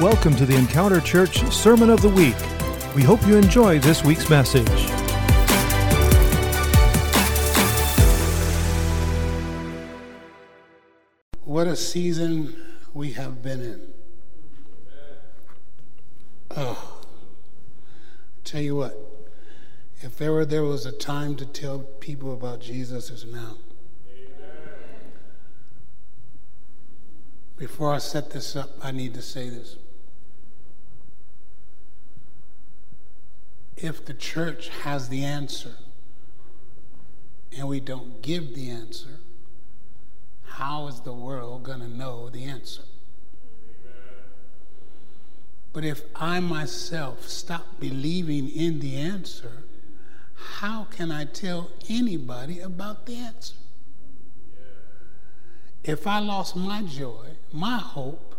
[0.00, 2.34] Welcome to the Encounter Church Sermon of the Week.
[2.96, 4.66] We hope you enjoy this week's message.
[11.44, 12.56] What a season
[12.94, 13.92] we have been in.
[16.56, 17.02] Oh,
[18.42, 18.96] tell you what,
[20.00, 23.58] if ever there was a time to tell people about Jesus, it's now.
[27.58, 29.76] Before I set this up, I need to say this.
[33.82, 35.74] If the church has the answer
[37.56, 39.20] and we don't give the answer,
[40.44, 42.82] how is the world going to know the answer?
[45.72, 49.62] But if I myself stop believing in the answer,
[50.34, 53.54] how can I tell anybody about the answer?
[55.84, 58.34] If I lost my joy, my hope,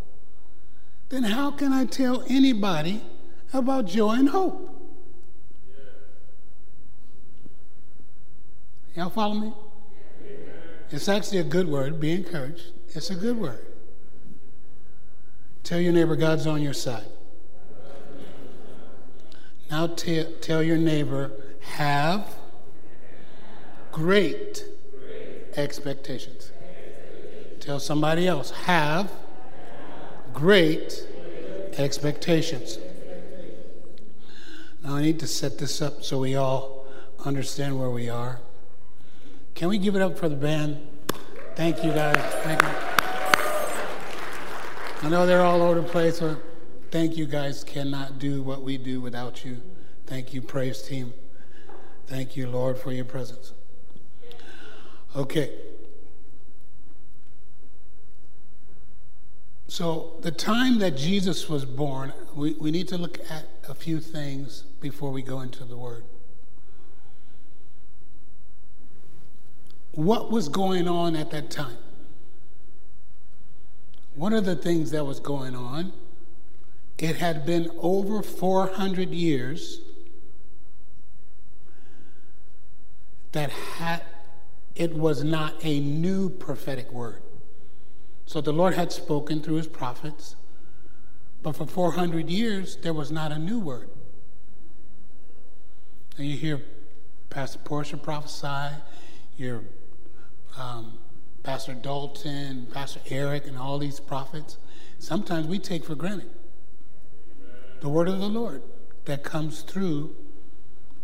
[1.09, 3.01] then how can I tell anybody
[3.53, 4.80] about joy and hope?
[8.95, 9.53] Y'all follow me?
[10.89, 11.99] It's actually a good word.
[11.99, 12.73] Be encouraged.
[12.89, 13.65] It's a good word.
[15.63, 17.05] Tell your neighbor God's on your side.
[19.69, 22.27] Now t- tell your neighbor, have
[23.93, 24.65] great
[25.55, 26.51] expectations.
[27.61, 29.09] Tell somebody else, have
[30.33, 31.07] great
[31.77, 32.79] expectations.
[34.83, 36.85] Now I need to set this up so we all
[37.23, 38.41] understand where we are.
[39.61, 40.79] Can we give it up for the band?
[41.53, 42.17] Thank you, guys.
[42.41, 42.67] Thank you.
[45.03, 46.39] I know they're all over the place, but
[46.89, 47.63] thank you, guys.
[47.63, 49.61] Cannot do what we do without you.
[50.07, 51.13] Thank you, praise team.
[52.07, 53.53] Thank you, Lord, for your presence.
[55.15, 55.53] Okay.
[59.67, 63.99] So, the time that Jesus was born, we, we need to look at a few
[63.99, 66.03] things before we go into the Word.
[69.93, 71.77] What was going on at that time?
[74.15, 75.93] One of the things that was going on,
[76.97, 79.81] it had been over 400 years
[83.31, 84.03] that had,
[84.75, 87.21] it was not a new prophetic word.
[88.25, 90.35] So the Lord had spoken through his prophets,
[91.41, 93.89] but for 400 years, there was not a new word.
[96.17, 96.61] And you hear
[97.29, 98.75] Pastor Portia prophesy,
[99.37, 99.65] you
[100.57, 100.99] um,
[101.43, 104.57] Pastor Dalton, Pastor Eric, and all these prophets,
[104.99, 106.29] sometimes we take for granted
[107.81, 108.61] the word of the Lord
[109.05, 110.15] that comes through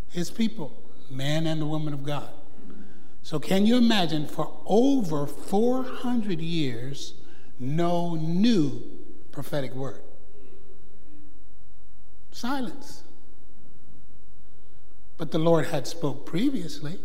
[0.09, 0.71] his people,
[1.09, 2.29] man and the woman of God.
[3.23, 7.15] So, can you imagine for over 400 years,
[7.59, 8.83] no new
[9.31, 10.01] prophetic word?
[12.31, 13.03] Silence.
[15.17, 16.99] But the Lord had spoke previously.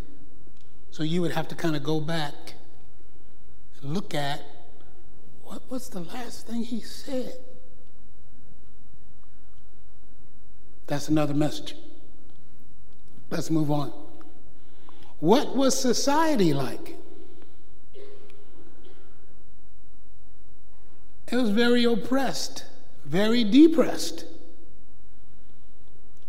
[0.93, 2.53] So you would have to kind of go back
[3.81, 4.43] and look at
[5.43, 7.35] what was the last thing he said?
[10.87, 11.75] That's another message.
[13.31, 13.91] Let's move on.
[15.19, 16.99] What was society like?
[21.31, 22.67] It was very oppressed,
[23.07, 24.27] very depressed,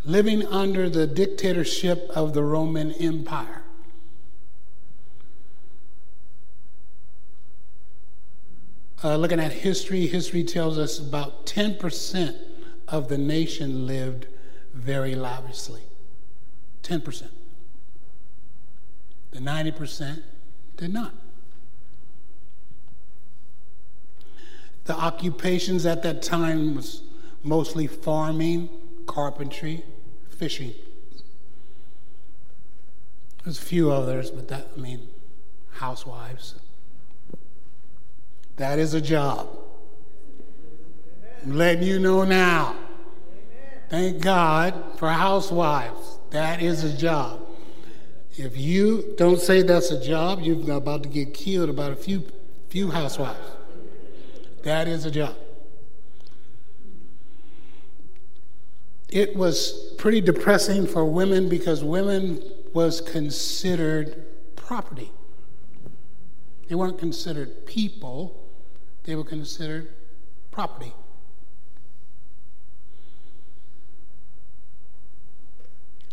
[0.06, 3.63] living under the dictatorship of the Roman Empire.
[9.04, 12.38] Uh, looking at history, history tells us about 10%
[12.88, 14.28] of the nation lived
[14.74, 15.82] very lavishly.
[16.84, 17.28] 10%.
[19.32, 20.24] The 90%
[20.78, 21.14] did not.
[24.86, 27.04] The occupations at that time was
[27.44, 28.70] mostly farming,
[29.06, 29.84] carpentry,
[30.30, 30.74] fishing.
[33.44, 35.08] There's a few others, but that, I mean,
[35.72, 36.56] housewives.
[38.58, 39.50] That is a job.
[41.44, 42.76] I'm letting you know now.
[43.90, 46.20] Thank God for housewives.
[46.30, 47.42] That is a job.
[48.36, 52.24] If you don't say that's a job, you're about to get killed about a few
[52.70, 53.52] few housewives.
[54.64, 55.36] That is a job.
[59.10, 62.42] It was pretty depressing for women because women
[62.74, 64.26] was considered
[64.56, 65.12] property.
[66.68, 68.43] They weren't considered people,
[69.04, 69.90] they were considered
[70.52, 70.94] property.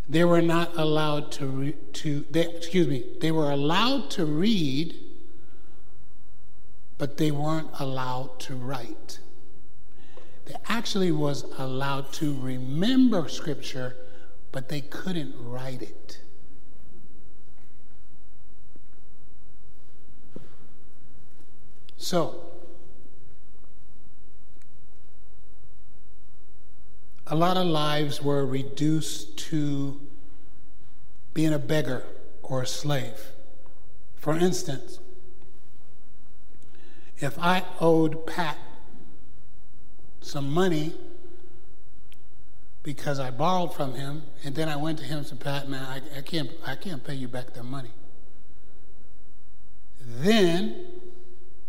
[0.09, 4.97] They were not allowed to, re- to they, excuse me, they were allowed to read,
[6.99, 9.21] but they weren't allowed to write.
[10.47, 13.97] they actually was allowed to remember scripture,
[14.51, 16.21] but they couldn't write it.
[21.97, 22.50] So,
[27.31, 30.01] a lot of lives were reduced to
[31.33, 32.05] being a beggar
[32.43, 33.31] or a slave.
[34.17, 34.99] For instance,
[37.19, 38.59] if I owed Pat
[40.21, 40.93] some money
[42.83, 45.85] because I borrowed from him, and then I went to him and said, Pat, man,
[45.85, 47.93] I, I, can't, I can't pay you back that money.
[50.01, 50.87] Then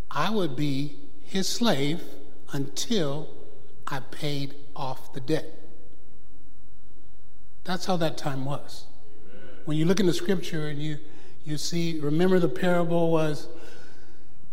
[0.09, 2.01] I would be his slave
[2.51, 3.29] until
[3.87, 5.45] I paid off the debt.
[7.63, 8.85] That's how that time was.
[9.65, 10.97] When you look in the scripture and you,
[11.45, 13.47] you see, remember the parable was,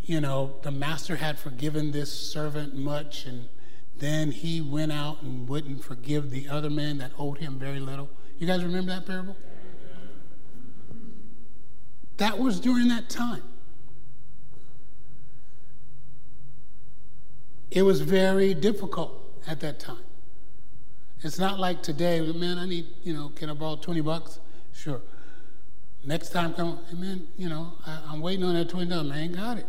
[0.02, 3.48] you know, the master had forgiven this servant much, and
[3.96, 8.10] then he went out and wouldn't forgive the other man that owed him very little.
[8.38, 9.36] You guys remember that parable?
[12.19, 13.42] That was during that time.
[17.70, 19.12] It was very difficult
[19.46, 20.04] at that time.
[21.23, 24.38] It's not like today, man, I need, you know, can I borrow 20 bucks?
[24.73, 25.00] Sure.
[26.05, 29.12] Next time, come, hey, man, you know, I, am waiting on that $20.
[29.12, 29.67] I ain't got it.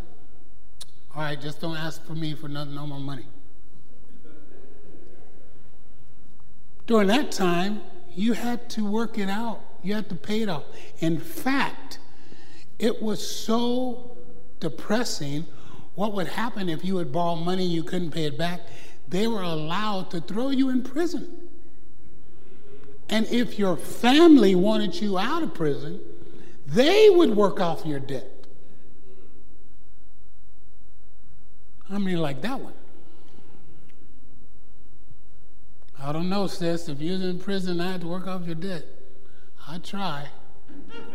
[1.15, 3.25] All right, just don't ask for me for nothing, no more money.
[6.85, 7.81] During that time,
[8.15, 9.59] you had to work it out.
[9.81, 10.63] You had to pay it off.
[10.99, 11.99] In fact,
[12.77, 14.17] it was so
[14.59, 15.45] depressing
[15.95, 18.61] what would happen if you had borrowed money you couldn't pay it back?
[19.09, 21.49] They were allowed to throw you in prison.
[23.09, 25.99] And if your family wanted you out of prison,
[26.67, 28.31] they would work off your debt.
[31.89, 32.73] How many like that one?
[35.97, 36.87] I don't know, sis.
[36.87, 38.85] If you're in prison, I had to work off your debt.
[39.67, 40.29] I try.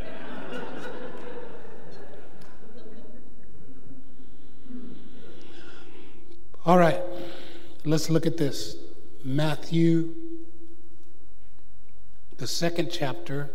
[6.67, 7.01] All right,
[7.85, 8.77] let's look at this.
[9.23, 10.15] Matthew,
[12.39, 13.51] the second chapter.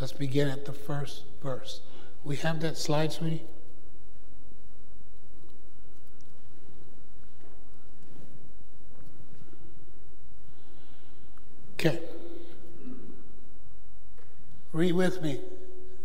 [0.00, 1.80] Let's begin at the first verse.
[2.24, 3.42] We have that slide, sweetie?
[11.74, 12.00] Okay.
[14.72, 15.40] Read with me.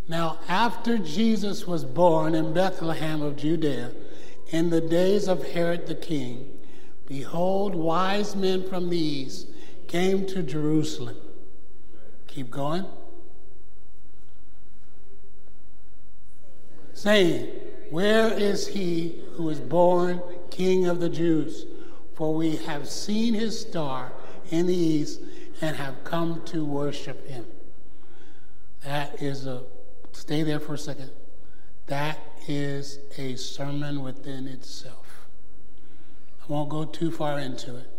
[0.07, 3.92] Now, after Jesus was born in Bethlehem of Judea,
[4.50, 6.50] in the days of Herod the king,
[7.07, 9.47] behold, wise men from the east
[9.88, 11.17] came to Jerusalem.
[12.27, 12.85] Keep going.
[16.94, 17.47] Saying,
[17.89, 21.65] Where is he who is born King of the Jews?
[22.15, 24.11] For we have seen his star
[24.49, 25.19] in the east
[25.61, 27.45] and have come to worship him.
[28.83, 29.63] That is a,
[30.11, 31.11] stay there for a second.
[31.88, 35.02] That is a sermon within itself.
[36.44, 37.90] I won't go too far into it.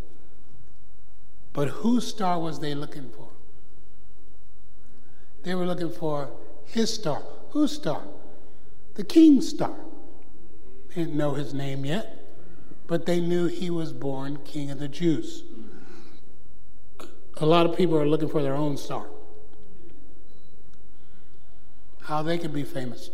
[1.55, 3.29] But whose star was they looking for?
[5.45, 6.31] They were looking for
[6.65, 7.23] his star.
[7.51, 8.03] Whose star?
[8.95, 9.75] The king's star.
[10.89, 12.25] They didn't know his name yet,
[12.87, 15.45] but they knew he was born king of the Jews.
[17.39, 19.07] A lot of people are looking for their own star.
[22.03, 23.11] How they can be famous.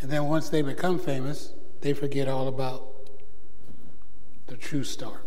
[0.00, 2.84] And then once they become famous, they forget all about
[4.46, 5.22] the true star.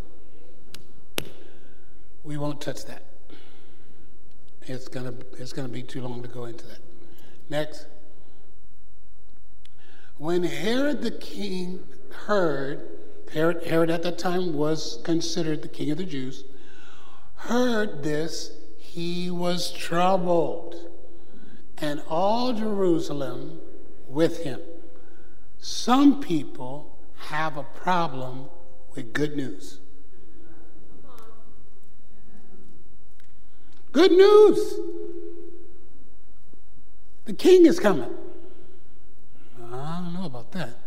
[2.24, 3.04] We won't touch that.
[4.64, 6.80] It's gonna it's gonna be too long to go into that.
[7.50, 7.88] Next.
[10.18, 11.80] When Herod the king
[12.28, 12.88] heard,
[13.34, 16.44] Herod, Herod at that time was considered the king of the Jews,
[17.36, 20.76] heard this, he was troubled.
[21.80, 23.62] And all Jerusalem
[24.08, 24.60] with him.
[25.62, 28.50] Some people have a problem
[28.96, 29.80] with good news.
[33.92, 34.74] Good news.
[37.26, 38.10] The king is coming.
[39.72, 40.80] I don't know about that.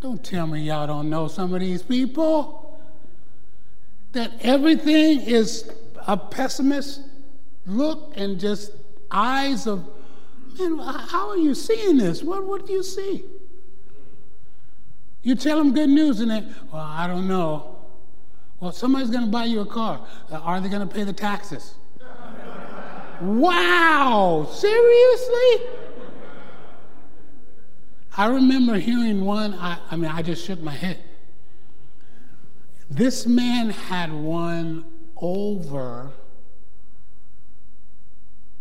[0.00, 2.80] Don't tell me y'all don't know some of these people.
[4.12, 5.70] That everything is
[6.06, 7.02] a pessimist
[7.66, 8.72] look and just
[9.10, 9.86] eyes of
[10.58, 12.22] Man, how are you seeing this?
[12.22, 13.24] What, what do you see?
[15.22, 17.76] You tell them good news and they, well, I don't know.
[18.60, 20.06] Well, somebody's going to buy you a car.
[20.30, 21.74] Uh, are they going to pay the taxes?
[23.20, 25.66] wow, seriously?
[28.16, 30.98] I remember hearing one, I, I mean, I just shook my head.
[32.90, 34.84] This man had won
[35.16, 36.12] over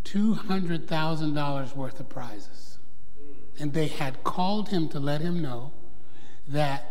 [0.06, 2.78] $200,000 worth of prizes.
[3.60, 5.72] And they had called him to let him know
[6.48, 6.90] that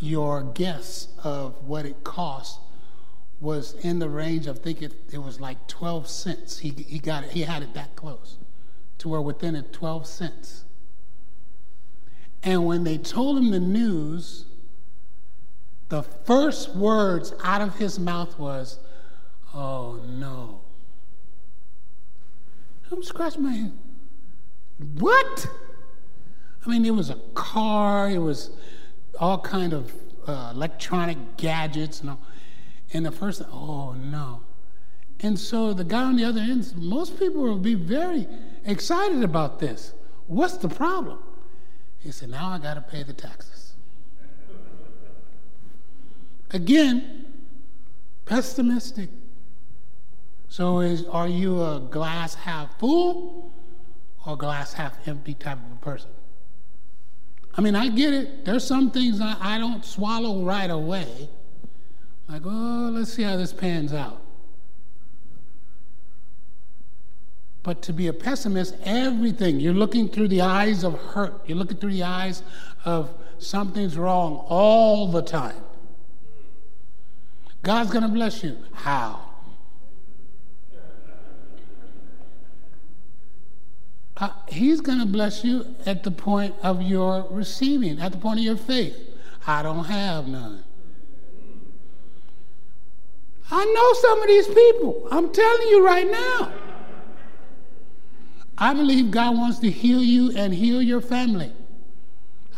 [0.00, 2.60] your guess of what it cost
[3.40, 6.58] was in the range of, I think it, it was like 12 cents.
[6.58, 8.36] He, he got it, he had it that close
[8.98, 10.64] to where within it 12 cents.
[12.42, 14.46] And when they told him the news,
[15.88, 18.78] the first words out of his mouth was,
[19.52, 20.63] Oh no.
[22.94, 23.72] I'm scratching my head.
[24.98, 25.46] What?
[26.64, 28.50] I mean, it was a car, it was
[29.18, 29.92] all kind of
[30.26, 32.20] uh, electronic gadgets and all.
[32.92, 34.42] And the first, oh no.
[35.20, 38.28] And so the guy on the other end, most people will be very
[38.64, 39.92] excited about this.
[40.26, 41.18] What's the problem?
[41.98, 43.72] He said, now I got to pay the taxes.
[46.50, 47.26] Again,
[48.24, 49.08] pessimistic.
[50.54, 53.52] So is are you a glass half full
[54.24, 56.10] or glass half empty type of a person?
[57.56, 58.44] I mean, I get it.
[58.44, 61.28] There's some things I, I don't swallow right away.
[62.28, 64.22] Like, oh, let's see how this pans out.
[67.64, 71.34] But to be a pessimist, everything, you're looking through the eyes of hurt.
[71.48, 72.44] You're looking through the eyes
[72.84, 75.64] of something's wrong all the time.
[77.64, 78.56] God's going to bless you.
[78.72, 79.23] How?
[84.16, 88.38] Uh, he's going to bless you at the point of your receiving, at the point
[88.38, 88.96] of your faith.
[89.46, 90.62] I don't have none.
[93.50, 95.08] I know some of these people.
[95.10, 96.52] I'm telling you right now.
[98.56, 101.52] I believe God wants to heal you and heal your family.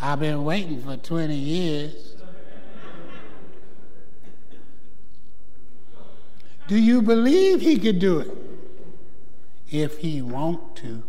[0.00, 2.16] I've been waiting for 20 years.
[6.68, 8.30] Do you believe he could do it?
[9.70, 11.02] If he want to.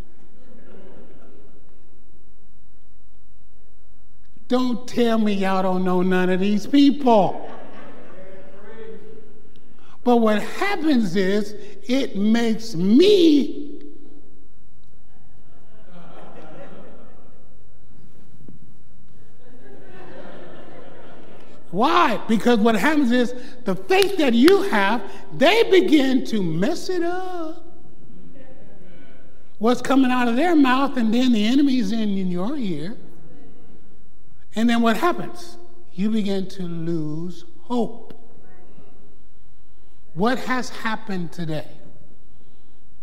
[4.47, 7.49] Don't tell me y'all don't know none of these people.
[10.03, 13.67] But what happens is it makes me
[21.71, 22.19] Why?
[22.27, 23.33] Because what happens is
[23.65, 25.03] the faith that you have,
[25.37, 27.63] they begin to mess it up.
[29.59, 32.95] What's coming out of their mouth, and then the enemy's in, in your ear.
[34.57, 35.57] And then what happens?
[35.93, 38.19] You begin to lose hope.
[40.15, 41.67] What has happened today?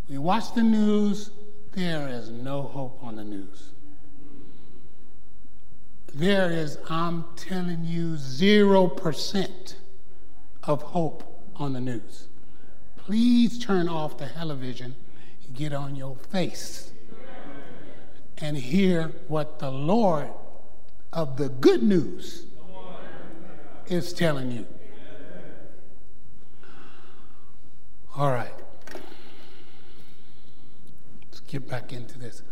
[0.09, 1.31] We watch the news,
[1.71, 3.71] there is no hope on the news.
[6.13, 9.73] There is, I'm telling you, 0%
[10.63, 11.23] of hope
[11.55, 12.27] on the news.
[12.97, 14.95] Please turn off the television
[15.53, 16.91] get on your face
[18.39, 20.29] and hear what the Lord
[21.15, 22.45] of the good news
[23.87, 24.67] is telling you.
[28.17, 28.53] All right.
[31.23, 32.43] Let's get back into this.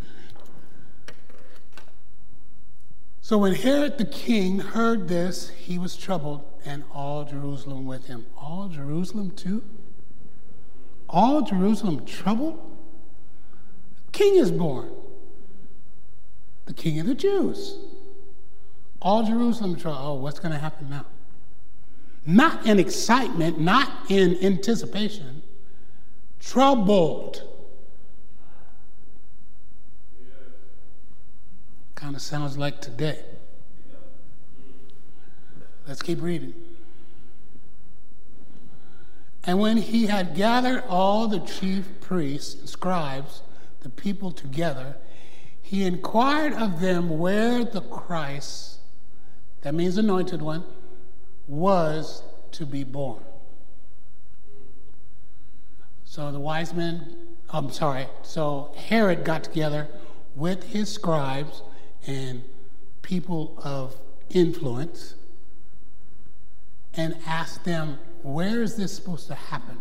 [3.20, 8.26] So when Herod the king heard this, he was troubled, and all Jerusalem with him.
[8.36, 9.62] All Jerusalem too?
[11.08, 12.58] All Jerusalem troubled?
[14.06, 14.90] The King is born.
[16.66, 17.78] The king of the Jews.
[19.04, 20.02] All Jerusalem troubled.
[20.02, 21.04] Oh, what's going to happen now?
[22.26, 25.42] Not in excitement, not in anticipation.
[26.40, 27.42] Troubled.
[31.94, 33.20] Kind of sounds like today.
[35.86, 36.54] Let's keep reading.
[39.46, 43.42] And when he had gathered all the chief priests and scribes,
[43.80, 44.96] the people together,
[45.60, 48.78] he inquired of them where the Christ,
[49.64, 50.62] that means anointed one,
[51.48, 53.20] was to be born.
[56.04, 57.16] So the wise men,
[57.48, 59.88] I'm sorry, so Herod got together
[60.36, 61.62] with his scribes
[62.06, 62.42] and
[63.00, 63.96] people of
[64.28, 65.14] influence
[66.92, 69.78] and asked them, where is this supposed to happen?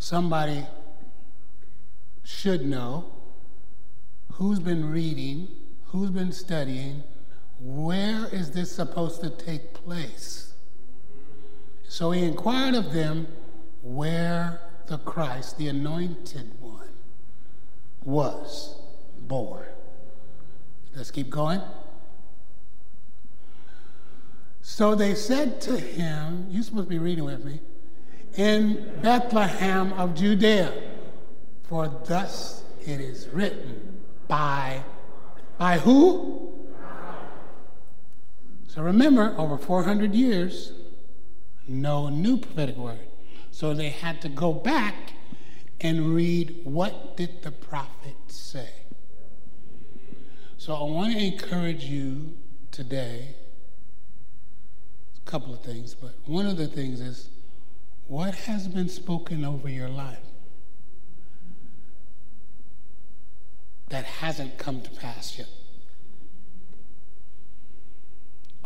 [0.00, 0.66] Somebody
[2.24, 3.04] should know
[4.32, 5.48] who's been reading,
[5.86, 7.04] who's been studying,
[7.60, 10.54] where is this supposed to take place?
[11.88, 13.28] So he inquired of them
[13.82, 16.90] where the Christ, the anointed one,
[18.04, 18.78] was
[19.20, 19.66] born.
[20.94, 21.60] Let's keep going.
[24.62, 27.60] So they said to him, You're supposed to be reading with me,
[28.34, 30.72] in Bethlehem of Judea,
[31.64, 34.82] for thus it is written by
[35.58, 36.55] by who?
[38.76, 40.72] So remember, over 400 years,
[41.66, 43.08] no new prophetic word.
[43.50, 45.14] So they had to go back
[45.80, 48.68] and read what did the prophet say.
[50.58, 52.34] So I want to encourage you
[52.70, 53.36] today
[55.16, 57.30] a couple of things, but one of the things is
[58.08, 60.18] what has been spoken over your life
[63.88, 65.48] that hasn't come to pass yet?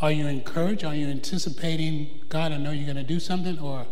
[0.01, 0.85] Are you encouraged?
[0.85, 3.59] Are you anticipating, God, I know you're going to do something?
[3.59, 3.87] Or,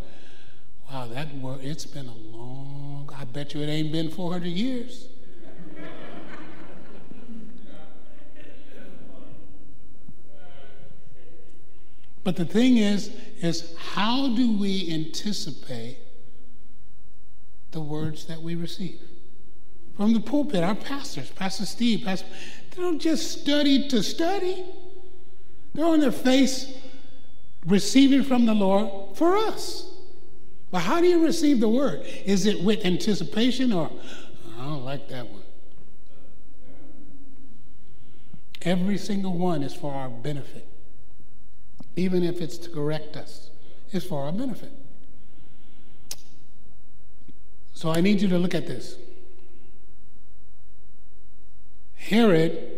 [0.90, 5.08] wow, that word, it's been a long, I bet you it ain't been 400 years.
[12.24, 13.10] But the thing is,
[13.40, 15.98] is how do we anticipate
[17.70, 19.00] the words that we receive?
[19.96, 22.26] From the pulpit, our pastors, Pastor Steve, Pastor,
[22.70, 24.64] they don't just study to study.
[25.78, 26.76] They're on their face
[27.64, 29.88] receiving from the Lord for us.
[30.73, 32.04] But how do you receive the word?
[32.25, 33.88] Is it with anticipation or,
[34.58, 35.42] I don't like that one?
[38.62, 40.66] Every single one is for our benefit
[41.94, 43.50] even if it's to correct us,
[43.92, 44.73] is for our benefit.
[47.75, 48.97] So I need you to look at this.
[51.97, 52.77] Herod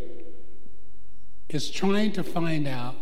[1.51, 2.97] is trying to find out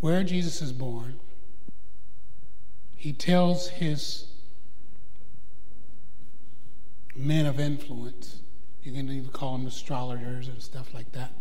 [0.00, 1.20] where Jesus is born.
[2.96, 4.26] He tells his
[7.16, 8.40] men of influence,
[8.82, 11.32] you can even call them astrologers and stuff like that.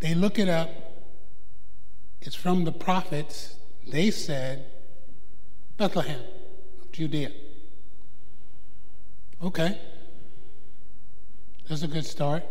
[0.00, 0.70] They look it up
[2.24, 3.56] it's from the prophets.
[3.86, 4.64] They said,
[5.76, 6.20] Bethlehem
[6.90, 7.30] Judea.
[9.42, 9.78] Okay.
[11.68, 12.44] That's a good start.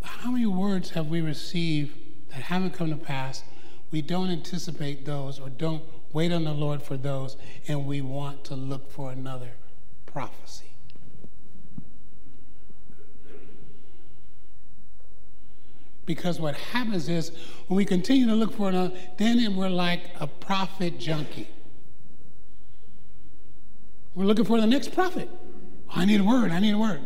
[0.00, 1.96] But how many words have we received
[2.30, 3.42] that haven't come to pass?
[3.90, 5.82] We don't anticipate those or don't
[6.12, 9.50] wait on the Lord for those, and we want to look for another
[10.06, 10.64] prophecy.
[16.06, 17.32] Because what happens is
[17.66, 21.48] when we continue to look for another, then we're like a prophet junkie.
[24.14, 25.28] We're looking for the next prophet.
[25.94, 27.02] I need a word, I need a word.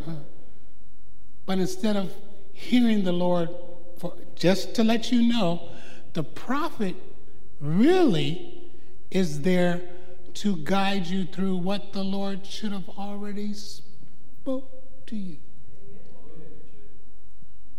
[1.47, 2.15] But instead of
[2.53, 3.49] hearing the Lord,
[3.99, 5.69] for, just to let you know,
[6.13, 6.95] the prophet
[7.61, 8.71] really
[9.11, 9.83] is there
[10.35, 14.71] to guide you through what the Lord should have already spoke
[15.07, 15.37] to you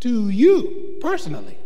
[0.04, 1.58] to you personally.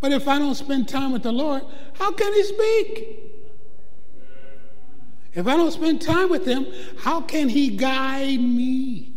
[0.00, 3.20] But if I don't spend time with the Lord, how can He speak?
[5.32, 6.66] If I don't spend time with Him,
[6.98, 9.12] how can He guide me?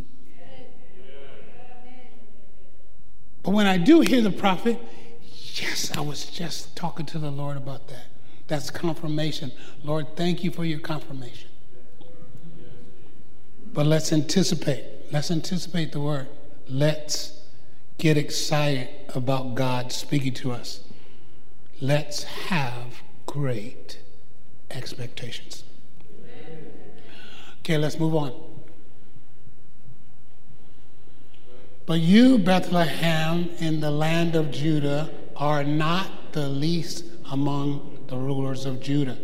[3.44, 4.80] But when I do hear the prophet,
[5.56, 8.06] yes, I was just talking to the Lord about that.
[8.48, 9.52] That's confirmation.
[9.84, 11.50] Lord, thank you for your confirmation.
[13.74, 14.86] But let's anticipate.
[15.12, 16.28] Let's anticipate the word.
[16.68, 17.42] Let's
[17.98, 20.82] get excited about God speaking to us.
[21.80, 24.00] Let's have great
[24.70, 25.64] expectations.
[27.60, 28.51] Okay, let's move on.
[31.92, 38.66] But you, Bethlehem, in the land of Judah, are not the least among the rulers
[38.66, 39.18] of Judah.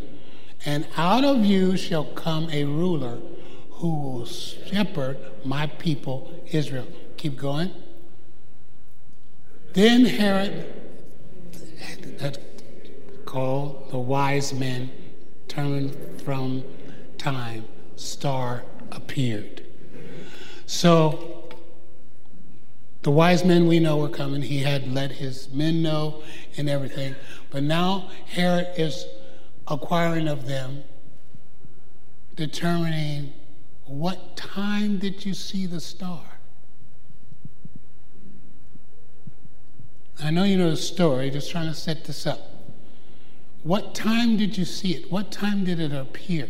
[0.66, 3.20] And out of you shall come a ruler
[3.70, 6.90] who will shepherd my people Israel.
[7.16, 7.72] Keep going.
[9.72, 10.66] Then Herod,
[13.24, 14.92] called the wise men,
[15.48, 16.66] turned from
[17.18, 17.64] time,
[17.96, 19.64] star appeared.
[20.66, 21.37] So
[23.08, 24.42] the wise men we know were coming.
[24.42, 26.24] He had let his men know
[26.58, 27.16] and everything.
[27.50, 29.06] But now Herod is
[29.66, 30.84] acquiring of them,
[32.36, 33.32] determining
[33.86, 36.22] what time did you see the star?
[40.22, 42.42] I know you know the story, just trying to set this up.
[43.64, 45.10] What time did you see it?
[45.10, 46.50] What time did it appear?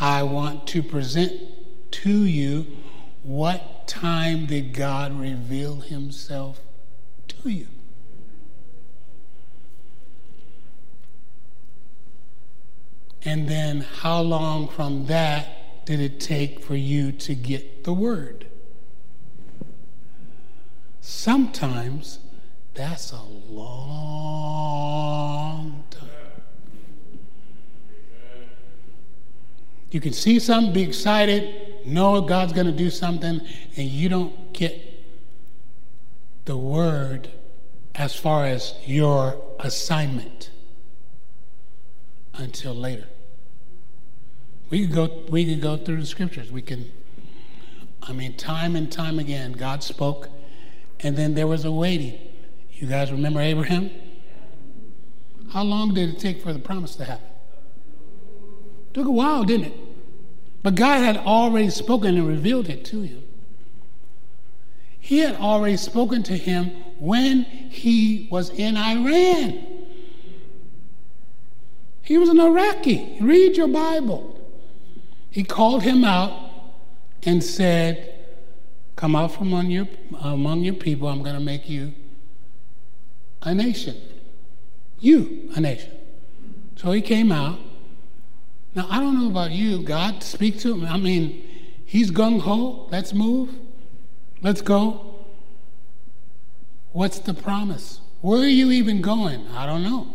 [0.00, 1.32] I want to present
[1.90, 2.66] to you
[3.22, 6.60] what time did God reveal himself
[7.28, 7.66] to you?
[13.24, 18.46] And then how long from that did it take for you to get the word?
[21.00, 22.20] Sometimes
[22.74, 23.74] that's a long
[25.90, 26.08] time.
[29.90, 33.40] You can see something, be excited, know God's going to do something,
[33.76, 34.84] and you don't get
[36.44, 37.30] the word
[37.94, 40.50] as far as your assignment
[42.34, 43.06] until later.
[44.70, 46.52] We could go we could go through the scriptures.
[46.52, 46.90] We can
[48.02, 50.28] I mean time and time again God spoke
[51.00, 52.18] and then there was a waiting.
[52.72, 53.90] You guys remember Abraham?
[55.50, 57.26] How long did it take for the promise to happen?
[58.98, 59.74] Took a while, didn't it?
[60.64, 63.22] But God had already spoken and revealed it to him.
[64.98, 69.86] He had already spoken to him when he was in Iran.
[72.02, 73.18] He was an Iraqi.
[73.20, 74.36] Read your Bible.
[75.30, 76.50] He called him out
[77.22, 78.26] and said,
[78.96, 79.86] Come out from among your,
[80.20, 81.06] among your people.
[81.06, 81.94] I'm going to make you
[83.42, 83.94] a nation.
[84.98, 85.92] You, a nation.
[86.74, 87.60] So he came out.
[88.74, 89.82] Now, I don't know about you.
[89.82, 90.84] God speak to him.
[90.84, 91.42] I mean,
[91.84, 92.86] he's gung ho.
[92.90, 93.54] Let's move.
[94.42, 95.14] Let's go.
[96.92, 98.00] What's the promise?
[98.20, 99.46] Where are you even going?
[99.48, 100.08] I don't know.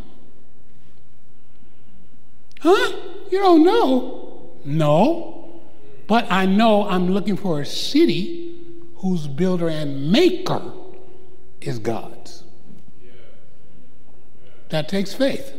[2.59, 2.97] Huh?
[3.31, 4.51] You don't know?
[4.63, 5.61] No.
[6.07, 8.55] But I know I'm looking for a city
[8.97, 10.71] whose builder and maker
[11.59, 12.43] is God's.
[14.69, 15.53] That takes faith.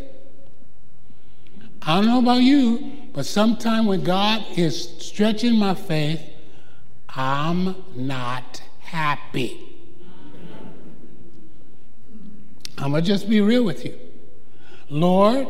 [1.87, 6.23] I don't know about you, but sometimes when God is stretching my faith,
[7.11, 9.61] I'm not happy.
[12.79, 13.99] I'm going to just be real with you.
[14.89, 15.47] Lord,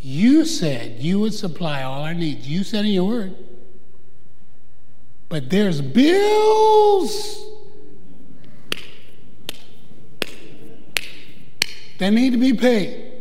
[0.00, 2.48] you said you would supply all our needs.
[2.48, 3.36] You said in your word.
[5.28, 7.38] But there's bills
[11.98, 13.11] that need to be paid.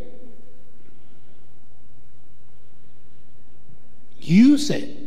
[4.32, 4.98] You said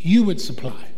[0.00, 0.88] you would supply.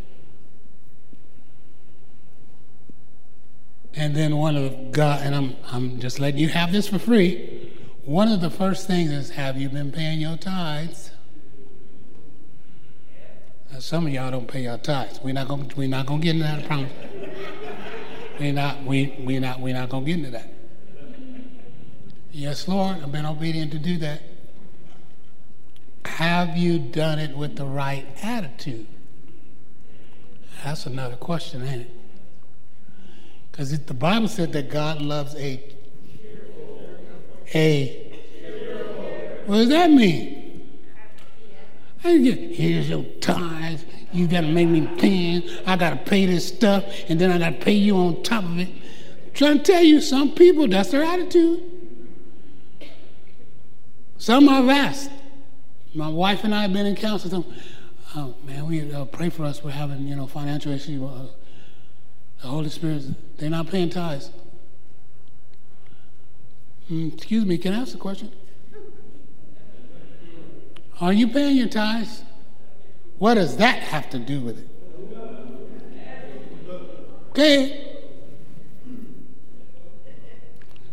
[3.93, 7.75] And then one of God, and I'm, I'm just letting you have this for free.
[8.07, 11.11] One of the first things is, have you been paying your tithes?
[13.71, 15.21] Now, some of y'all don't pay your tithes.
[15.23, 16.93] We're not gonna, we're not gonna get into that, I promise.
[18.41, 20.51] We're not, we, we're not, we're not gonna get into that.
[22.33, 24.23] Yes, Lord, I've been obedient to do that.
[26.17, 28.87] Have you done it with the right attitude?
[30.65, 31.91] That's another question, ain't it?
[33.53, 35.63] Because the Bible said that God loves a
[37.55, 38.19] a.
[39.45, 40.67] What does that mean?
[42.03, 43.85] I get Here's your tithes.
[44.11, 45.47] You got to make me pay.
[45.67, 48.45] I got to pay this stuff, and then I got to pay you on top
[48.45, 48.69] of it.
[48.69, 51.63] I'm trying to tell you, some people, that's their attitude.
[54.17, 55.11] Some I've asked.
[55.97, 57.43] My wife and I have been in counseling.
[58.15, 59.65] Oh, man, we uh, pray for us.
[59.65, 61.03] We're having, you know, financial issues.
[61.03, 61.27] Uh,
[62.43, 63.05] the Holy Spirit,
[63.39, 64.31] they're not paying tithes.
[66.91, 68.31] Mm, excuse me, can I ask a question?
[71.01, 72.23] Are you paying your tithes?
[73.19, 74.69] What does that have to do with it?
[77.31, 77.95] Okay.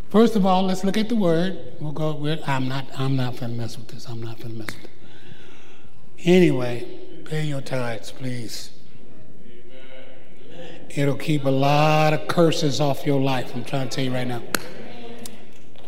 [0.10, 1.58] First of all, let's look at the word.
[1.82, 2.38] We'll go.
[2.46, 2.86] I'm not.
[2.98, 4.08] I'm not gonna mess with this.
[4.08, 4.89] I'm not gonna mess with it.
[6.26, 6.88] Anyway,
[7.26, 8.72] pay your tithes, please.
[10.90, 13.54] It'll keep a lot of curses off your life.
[13.56, 14.44] I'm trying to tell you right now.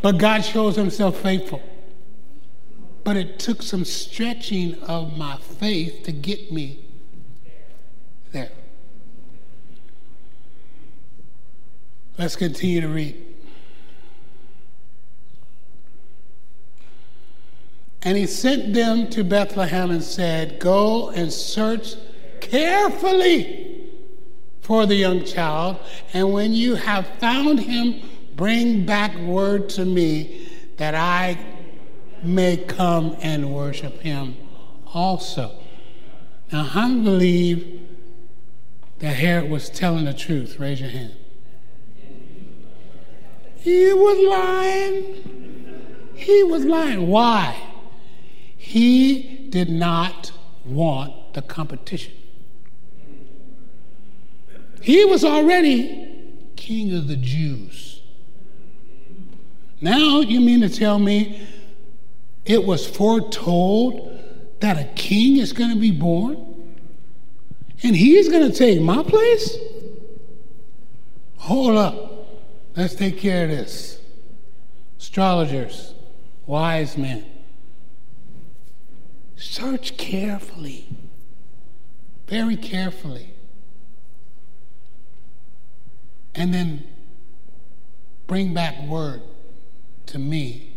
[0.01, 1.61] But God shows Himself faithful.
[3.03, 6.79] But it took some stretching of my faith to get me
[8.31, 8.51] there.
[12.17, 13.24] Let's continue to read.
[18.05, 21.95] And he sent them to Bethlehem and said, Go and search
[22.39, 23.89] carefully
[24.61, 25.77] for the young child,
[26.13, 28.01] and when you have found him,
[28.35, 31.37] bring back word to me that I
[32.21, 34.37] may come and worship him
[34.93, 35.59] also.
[36.51, 37.87] Now, how many believe
[38.99, 40.59] that Herod was telling the truth?
[40.59, 41.15] Raise your hand.
[43.57, 46.11] He was lying.
[46.15, 47.07] He was lying.
[47.07, 47.74] Why?
[48.65, 50.31] He did not
[50.65, 52.13] want the competition.
[54.81, 56.11] He was already
[56.55, 58.01] king of the Jews.
[59.81, 61.47] Now you mean to tell me
[62.43, 64.19] it was foretold
[64.61, 66.73] that a king is going to be born?
[67.83, 69.57] And he's going to take my place?
[71.37, 72.29] Hold up.
[72.75, 73.99] Let's take care of this.
[74.97, 75.93] Astrologers,
[76.47, 77.25] wise men,
[79.35, 80.87] search carefully,
[82.27, 83.33] very carefully.
[86.33, 86.83] And then
[88.27, 89.21] bring back word
[90.07, 90.73] to me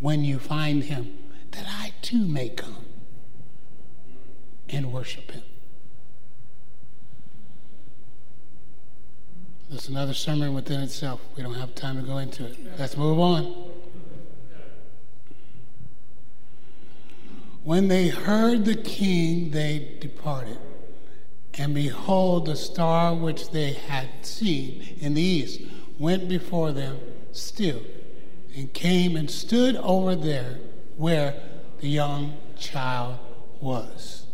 [0.00, 1.16] when you find him
[1.50, 2.84] that I too may come
[4.68, 5.42] and worship him.
[9.70, 11.20] That's another sermon within itself.
[11.36, 12.56] We don't have time to go into it.
[12.78, 13.70] Let's move on.
[17.64, 20.58] When they heard the king, they departed.
[21.54, 25.62] And behold, the star which they had seen in the east
[25.98, 26.98] went before them
[27.32, 27.80] still
[28.54, 30.58] and came and stood over there
[30.96, 31.34] where
[31.80, 33.18] the young child
[33.60, 34.26] was.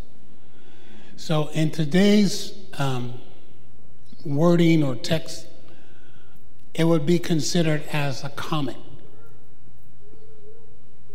[1.16, 3.14] So, in today's um,
[4.24, 5.46] wording or text,
[6.74, 8.76] it would be considered as a comet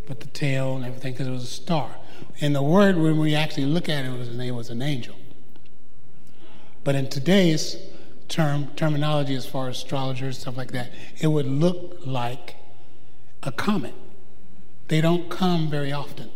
[0.07, 1.95] with the tail and everything because it was a star.
[2.41, 5.15] And the word, when we actually look at it, was, it was an angel.
[6.83, 7.77] But in today's
[8.27, 12.55] term terminology, as far as astrologers stuff like that, it would look like
[13.43, 13.93] a comet.
[14.87, 16.29] They don't come very often.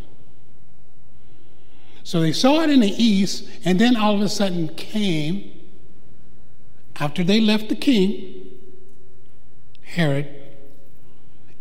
[2.04, 5.52] So they saw it in the east, and then all of a sudden came
[7.00, 8.48] after they left the king,
[9.84, 10.28] Herod,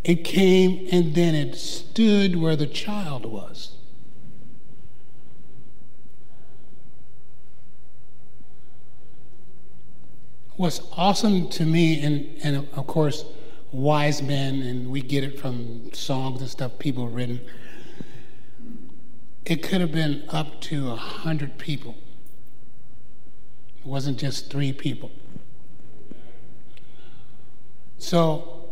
[0.04, 3.77] it came and then it stood where the child was.
[10.58, 13.24] What's awesome to me, and, and of course,
[13.70, 17.40] wise men, and we get it from songs and stuff people have written,
[19.46, 21.94] it could have been up to a hundred people.
[23.78, 25.12] It wasn't just three people.
[27.98, 28.70] So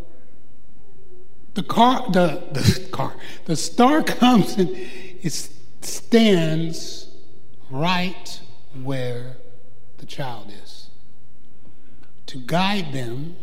[1.54, 5.50] the car, the, the car, the star comes and it
[5.82, 7.06] stands
[7.70, 8.40] right
[8.82, 9.36] where
[9.98, 10.85] the child is
[12.36, 13.36] to guide them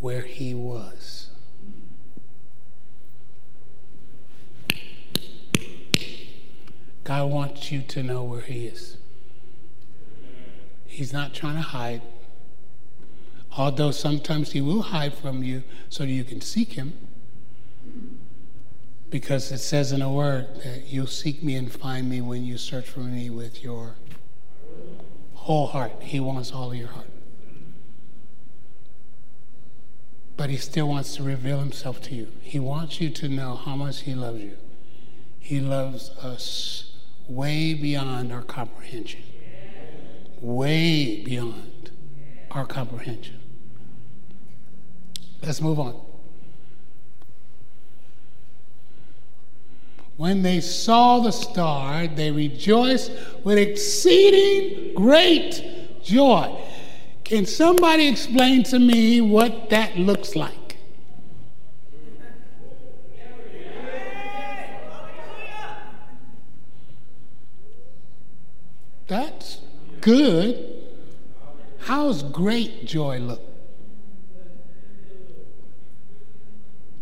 [0.00, 1.30] where he was.
[7.04, 8.98] God wants you to know where he is.
[10.86, 12.02] He's not trying to hide.
[13.56, 16.92] Although sometimes he will hide from you so that you can seek him.
[19.10, 22.58] Because it says in a word that you'll seek me and find me when you
[22.58, 23.96] search for me with your
[25.48, 25.92] whole heart.
[26.00, 27.08] He wants all of your heart.
[30.36, 32.28] But he still wants to reveal himself to you.
[32.42, 34.58] He wants you to know how much he loves you.
[35.38, 36.92] He loves us
[37.28, 39.22] way beyond our comprehension.
[40.42, 41.92] Way beyond
[42.50, 43.40] our comprehension.
[45.42, 46.07] Let's move on.
[50.18, 53.12] When they saw the star, they rejoiced
[53.44, 56.60] with exceeding great joy.
[57.22, 60.76] Can somebody explain to me what that looks like?
[69.06, 69.60] That's
[70.00, 70.82] good.
[71.78, 73.42] How's great joy look?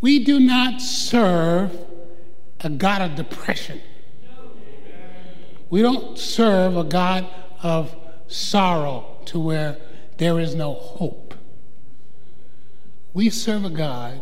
[0.03, 1.86] We do not serve
[2.61, 3.81] a God of depression.
[5.69, 7.27] We don't serve a God
[7.63, 7.95] of
[8.29, 9.77] sorrow to where
[10.19, 11.35] there is no hope.
[13.13, 14.21] We serve a God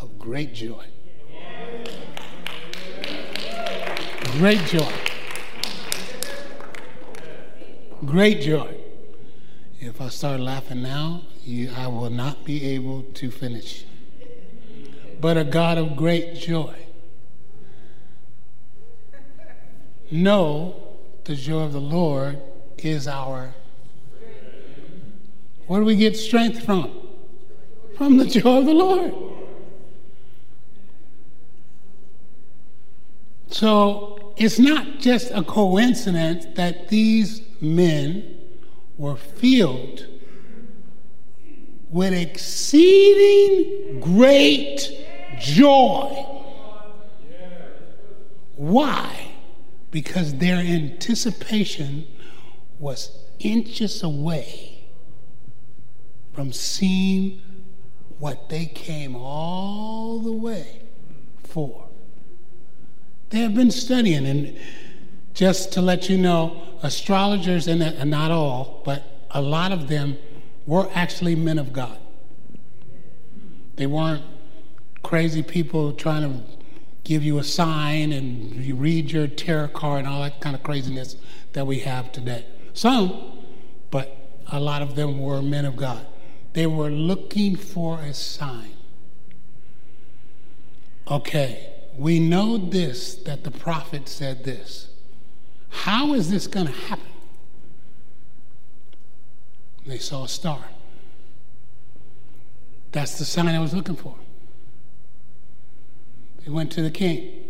[0.00, 0.86] of great joy.
[4.32, 4.92] Great joy.
[8.04, 8.76] Great joy.
[9.80, 13.84] If I start laughing now, you, I will not be able to finish
[15.20, 16.74] but a God of great joy.
[20.10, 20.74] Know
[21.24, 22.40] the joy of the Lord
[22.78, 23.54] is our.
[25.66, 26.90] Where do we get strength from?
[27.96, 29.14] From the joy of the Lord.
[33.48, 38.38] So it's not just a coincidence that these men
[38.96, 40.06] were filled
[41.90, 44.90] with exceeding great
[45.38, 46.26] joy.
[48.56, 49.29] Why?
[49.90, 52.06] Because their anticipation
[52.78, 54.84] was inches away
[56.32, 57.40] from seeing
[58.18, 60.82] what they came all the way
[61.42, 61.88] for
[63.30, 64.58] They have been studying, and
[65.34, 70.18] just to let you know, astrologers, and uh, not all, but a lot of them
[70.66, 71.98] were actually men of God.
[73.76, 74.24] They weren't
[75.02, 76.59] crazy people trying to
[77.04, 80.62] give you a sign and you read your tarot card and all that kind of
[80.62, 81.16] craziness
[81.52, 82.44] that we have today.
[82.72, 83.38] Some,
[83.90, 86.06] but a lot of them were men of God.
[86.52, 88.74] They were looking for a sign.
[91.08, 94.88] Okay, we know this that the prophet said this.
[95.70, 97.04] How is this going to happen?
[99.86, 100.64] They saw a star.
[102.92, 104.14] That's the sign I was looking for.
[106.44, 107.40] They went to the king.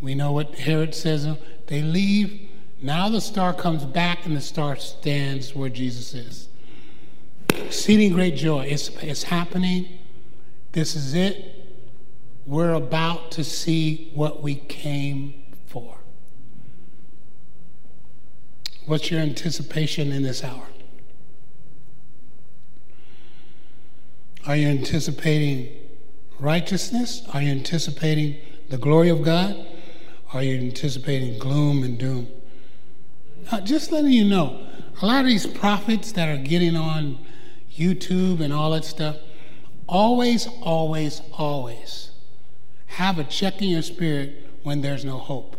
[0.00, 1.26] We know what Herod says.
[1.66, 2.48] They leave.
[2.80, 6.48] Now the star comes back and the star stands where Jesus is.
[7.50, 8.66] Exceeding great joy.
[8.66, 9.88] It's, it's happening.
[10.72, 11.54] This is it.
[12.46, 15.34] We're about to see what we came
[15.66, 15.98] for.
[18.86, 20.66] What's your anticipation in this hour?
[24.46, 25.68] Are you anticipating
[26.40, 27.22] righteousness?
[27.32, 28.36] Are you anticipating
[28.68, 29.66] the glory of God?
[30.32, 32.28] Are you anticipating gloom and doom?
[33.64, 34.66] Just letting you know,
[35.00, 37.18] a lot of these prophets that are getting on
[37.74, 39.16] YouTube and all that stuff,
[39.86, 42.10] always, always, always
[42.86, 45.56] have a check in your spirit when there's no hope.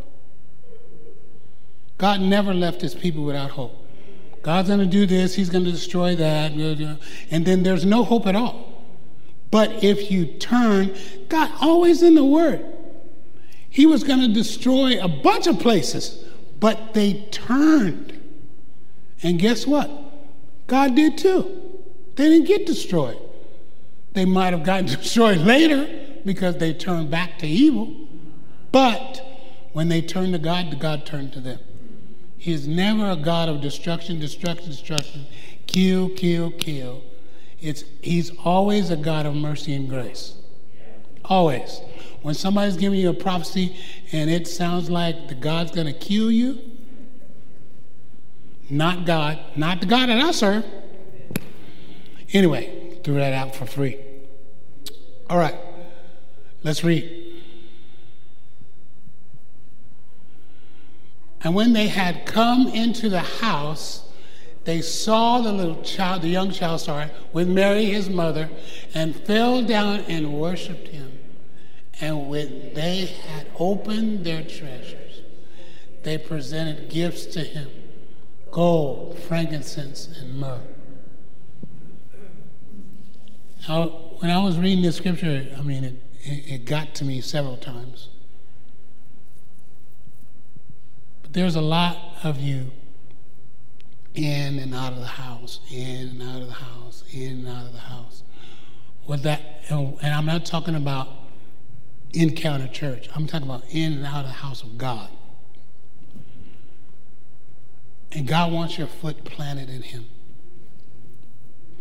[1.98, 3.88] God never left his people without hope.
[4.42, 8.28] God's going to do this, he's going to destroy that, and then there's no hope
[8.28, 8.69] at all.
[9.52, 10.96] But if you turn,
[11.28, 12.66] God always in the Word.
[13.70, 16.24] He was going to destroy a bunch of places,
[16.60, 18.20] but they turned.
[19.22, 19.90] And guess what?
[20.68, 21.80] God did too.
[22.16, 23.18] They didn't get destroyed.
[24.14, 25.88] They might have gotten destroyed later
[26.26, 28.08] because they turned back to evil.
[28.72, 29.26] But
[29.74, 31.60] when they turned to God, God turned to them.
[32.38, 35.26] He is never a God of destruction, destruction, destruction,
[35.68, 37.04] kill, kill, kill.
[37.62, 40.36] It's, he's always a God of mercy and grace.
[41.26, 41.82] Always.
[42.22, 43.76] When somebody's giving you a prophecy
[44.12, 46.60] and it sounds like the God's going to kill you,
[48.70, 50.66] not God, not the God that I serve.
[52.34, 53.98] Anyway, threw that out for free.
[55.30, 55.56] All right,
[56.64, 57.20] let's read.
[61.42, 64.09] And when they had come into the house,
[64.66, 68.50] they saw the little child, the young child, sorry, with Mary, his mother,
[68.94, 71.20] and fell down and worshiped him.
[72.02, 75.22] And when they had opened their treasures,
[76.04, 77.70] they presented gifts to him
[78.52, 80.62] gold, frankincense, and myrrh.
[83.68, 83.88] Now,
[84.20, 87.58] when I was reading this scripture, I mean, it, it, it got to me several
[87.58, 88.10] times.
[91.22, 92.72] But there's a lot of you
[94.16, 97.66] in and out of the house, in and out of the house, in and out
[97.66, 98.24] of the house.
[99.08, 101.10] With that, and I'm not talking about
[102.14, 103.10] encounter church.
[103.16, 105.10] I'm talking about in and out of the house of God.
[108.12, 110.06] And God wants your foot planted in Him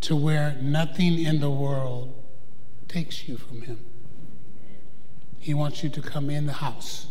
[0.02, 2.14] to where nothing in the world
[2.86, 3.84] takes you from Him.
[5.38, 7.06] He wants you to come in the house.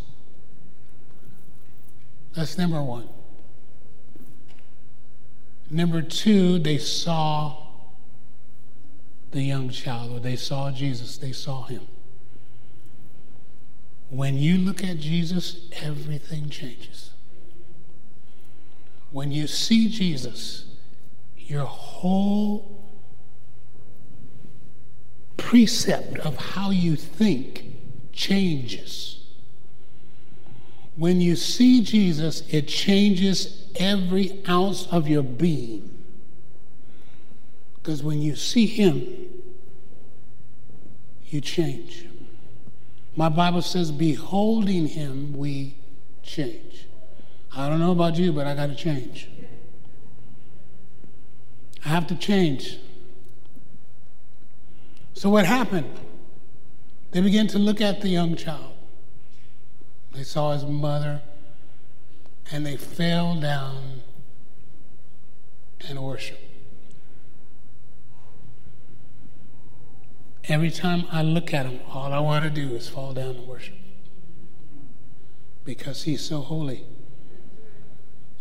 [2.36, 3.10] That's number one.
[5.70, 7.58] Number two, they saw
[9.32, 11.82] the young child, or they saw Jesus, they saw him.
[14.10, 17.12] When you look at Jesus, everything changes.
[19.12, 20.66] When you see Jesus,
[21.38, 22.86] your whole
[25.36, 27.66] precept of how you think
[28.14, 29.27] changes.
[30.98, 36.04] When you see Jesus, it changes every ounce of your being.
[37.76, 39.06] Because when you see Him,
[41.28, 42.08] you change.
[43.16, 45.76] My Bible says, beholding Him, we
[46.24, 46.88] change.
[47.56, 49.30] I don't know about you, but I got to change.
[51.86, 52.80] I have to change.
[55.14, 55.92] So, what happened?
[57.12, 58.77] They began to look at the young child.
[60.14, 61.22] They saw his mother
[62.52, 64.02] and they fell down
[65.88, 66.44] and worshiped.
[70.46, 73.48] Every time I look at him, all I want to do is fall down and
[73.48, 73.76] worship.
[75.66, 76.86] Because he's so holy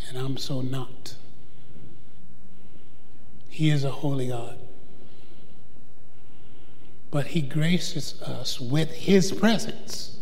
[0.09, 1.17] and I'm so not.
[3.49, 4.59] He is a holy God.
[7.11, 10.16] But he graces us with his presence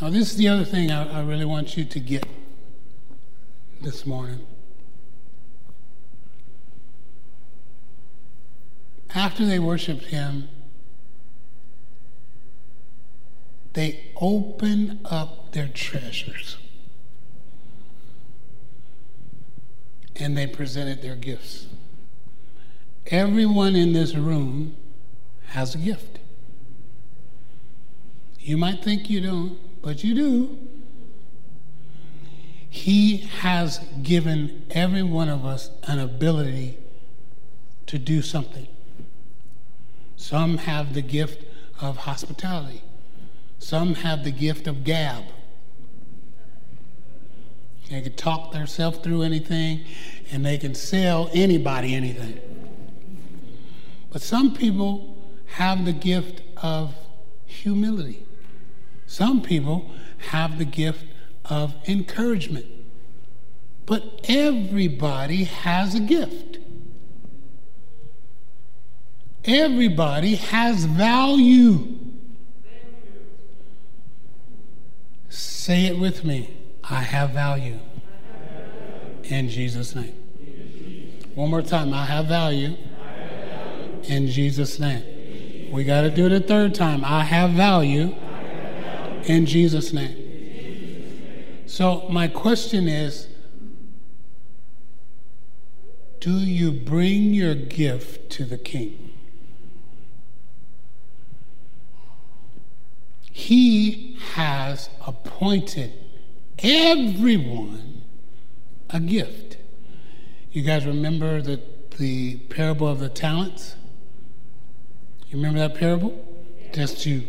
[0.00, 2.26] Now, this is the other thing I, I really want you to get
[3.80, 4.46] this morning.
[9.14, 10.48] After they worshiped him,
[13.72, 16.58] they opened up their treasures
[20.16, 21.66] and they presented their gifts.
[23.06, 24.76] Everyone in this room
[25.48, 26.18] has a gift.
[28.40, 30.58] You might think you don't, but you do.
[32.68, 36.76] He has given every one of us an ability
[37.86, 38.66] to do something.
[40.16, 41.44] Some have the gift
[41.80, 42.82] of hospitality.
[43.60, 45.22] Some have the gift of gab.
[47.88, 49.84] They can talk themselves through anything
[50.32, 52.40] and they can sell anybody anything.
[54.10, 55.16] But some people
[55.46, 56.92] have the gift of
[57.44, 58.26] humility.
[59.06, 59.90] Some people
[60.30, 61.04] have the gift
[61.44, 62.66] of encouragement.
[63.86, 66.58] But everybody has a gift.
[69.44, 71.96] Everybody has value.
[75.28, 76.56] Say it with me.
[76.82, 77.78] I have value.
[79.24, 80.14] In Jesus' name.
[81.34, 81.94] One more time.
[81.94, 82.76] I have value.
[84.04, 85.70] In Jesus' name.
[85.72, 87.04] We got to do it a third time.
[87.04, 88.14] I have value.
[89.26, 91.64] In Jesus' name.
[91.66, 93.26] So, my question is
[96.20, 99.12] Do you bring your gift to the king?
[103.32, 105.92] He has appointed
[106.60, 108.02] everyone
[108.88, 109.58] a gift.
[110.52, 111.60] You guys remember the,
[111.98, 113.74] the parable of the talents?
[115.28, 116.24] You remember that parable?
[116.72, 117.24] Just to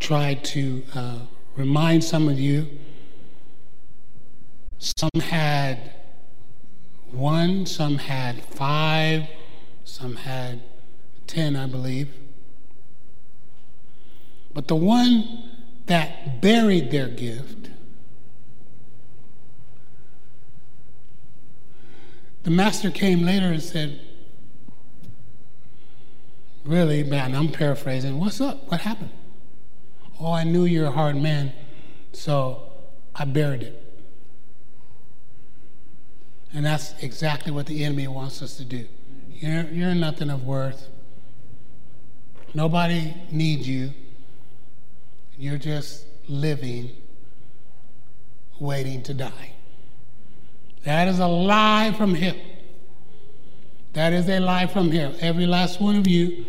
[0.00, 1.18] try to uh,
[1.56, 2.68] remind some of you.
[4.78, 5.92] Some had
[7.10, 9.26] one, some had five,
[9.84, 10.62] some had
[11.26, 12.12] ten, I believe.
[14.52, 15.50] But the one
[15.86, 17.70] that buried their gift,
[22.42, 24.00] the master came later and said,
[26.64, 28.18] Really, man, I'm paraphrasing.
[28.18, 28.68] What's up?
[28.70, 29.10] What happened?
[30.18, 31.52] Oh, I knew you're a hard man,
[32.12, 32.62] so
[33.14, 33.82] I buried it.
[36.54, 38.86] And that's exactly what the enemy wants us to do.
[39.30, 40.88] You're, you're nothing of worth.
[42.54, 43.92] Nobody needs you.
[45.36, 46.90] You're just living,
[48.58, 49.52] waiting to die.
[50.84, 52.36] That is a lie from him.
[53.92, 55.14] That is a lie from him.
[55.20, 56.44] Every last one of you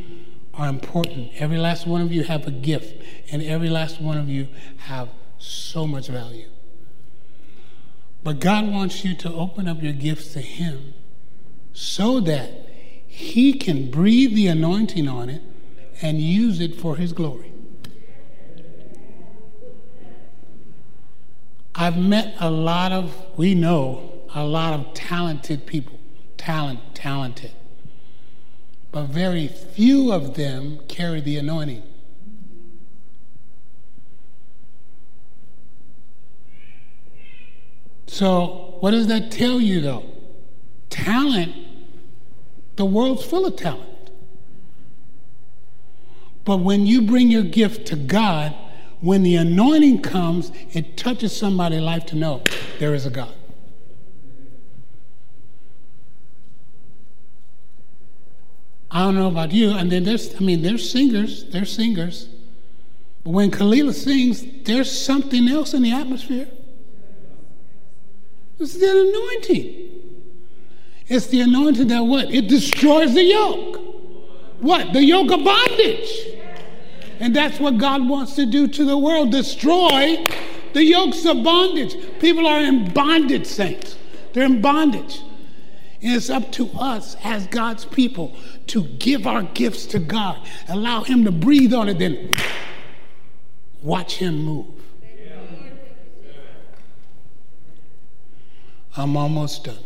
[0.57, 1.31] are important.
[1.35, 4.47] Every last one of you have a gift, and every last one of you
[4.77, 6.49] have so much value.
[8.23, 10.93] But God wants you to open up your gifts to Him
[11.73, 12.49] so that
[13.05, 15.41] He can breathe the anointing on it
[16.01, 17.53] and use it for His glory.
[21.75, 25.99] I've met a lot of, we know, a lot of talented people.
[26.35, 27.51] Talent, talented.
[28.91, 31.83] But very few of them carry the anointing.
[38.07, 40.05] So, what does that tell you though?
[40.89, 41.53] Talent,
[42.75, 43.83] the world's full of talent.
[46.43, 48.55] But when you bring your gift to God,
[49.01, 52.41] when the anointing comes, it touches somebody's life to know
[52.79, 53.33] there is a God.
[58.89, 62.27] I don't know about you, and then there's, I mean, there's singers, there's singers.
[63.23, 66.47] But when Kalila sings, there's something else in the atmosphere.
[68.59, 69.89] It's the anointing.
[71.07, 72.31] It's the anointing that what?
[72.31, 73.79] It destroys the yoke.
[74.59, 74.93] What?
[74.93, 76.27] The yoke of bondage.
[77.19, 80.27] And that's what God wants to do to the world destroy
[80.73, 81.95] the yokes of bondage.
[82.19, 83.97] People are in bondage, saints.
[84.33, 85.21] They're in bondage.
[86.01, 88.35] And it's up to us as God's people
[88.67, 92.35] to give our gifts to God, allow Him to breathe on it, then
[93.81, 94.65] watch Him move.
[98.95, 99.77] I'm almost done.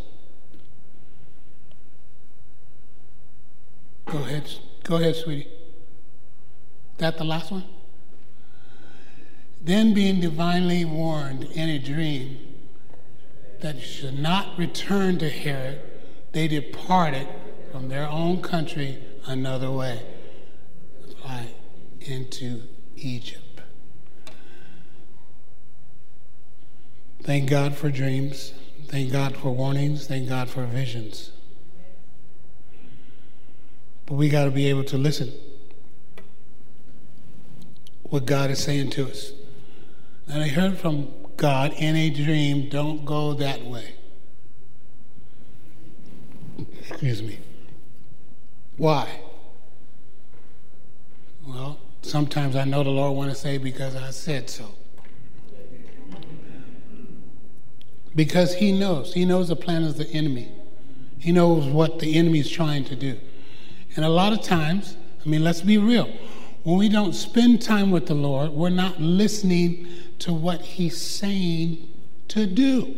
[4.05, 4.49] Go ahead.
[4.83, 5.47] Go ahead, sweetie
[7.01, 7.65] that the last one?
[9.59, 12.37] Then being divinely warned in a dream
[13.59, 15.81] that you should not return to Herod,
[16.31, 17.27] they departed
[17.71, 20.01] from their own country another way,
[21.25, 21.55] like
[22.01, 22.63] into
[22.95, 23.61] Egypt.
[27.23, 28.53] Thank God for dreams.
[28.87, 30.07] Thank God for warnings.
[30.07, 31.31] Thank God for visions.
[34.05, 35.31] But we got to be able to listen
[38.03, 39.31] what God is saying to us.
[40.27, 43.95] And I heard from God in a dream, don't go that way.
[47.01, 47.39] Excuse me.
[48.77, 49.21] Why?
[51.47, 54.75] Well, sometimes I know the Lord want to say because I said so.
[58.15, 59.15] Because he knows.
[59.15, 60.51] He knows the plan of the enemy.
[61.17, 63.17] He knows what the enemy is trying to do.
[63.95, 64.95] And a lot of times,
[65.25, 66.07] I mean, let's be real.
[66.61, 69.87] When we don't spend time with the Lord, we're not listening
[70.19, 71.89] to what He's saying
[72.27, 72.95] to do.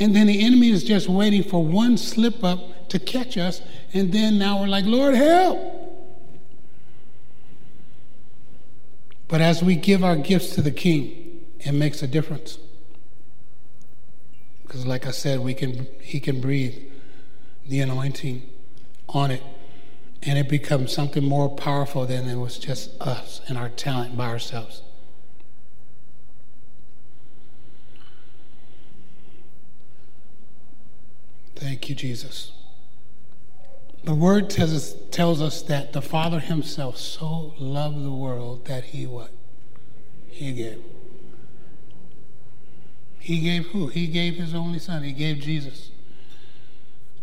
[0.00, 3.60] And then the enemy is just waiting for one slip up to catch us,
[3.92, 5.58] and then now we're like, Lord, help.
[9.28, 12.58] But as we give our gifts to the King, it makes a difference.
[14.62, 16.76] Because, like I said, we can, He can breathe
[17.66, 18.48] the anointing
[19.08, 19.42] on it
[20.22, 24.26] and it becomes something more powerful than it was just us and our talent by
[24.26, 24.82] ourselves.
[31.54, 32.55] Thank you, Jesus.
[34.06, 38.84] The word tells us, tells us that the Father himself so loved the world that
[38.84, 39.32] he what?
[40.28, 40.80] He gave.
[43.18, 43.88] He gave who?
[43.88, 45.02] He gave his only son.
[45.02, 45.90] He gave Jesus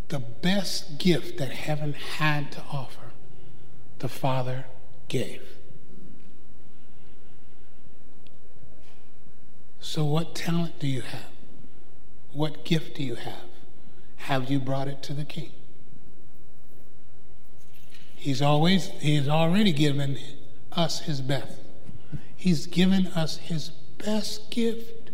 [0.09, 3.13] the best gift that heaven had to offer,
[3.99, 4.65] the Father
[5.07, 5.41] gave.
[9.79, 11.31] So, what talent do you have?
[12.33, 13.47] What gift do you have?
[14.17, 15.51] Have you brought it to the King?
[18.23, 20.17] He's always, he's already given
[20.71, 21.57] us his best.
[22.33, 25.09] He's given us his best gift.